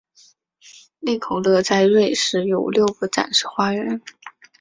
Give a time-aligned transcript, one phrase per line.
[0.99, 4.01] 利口乐在瑞士有六个展示花园。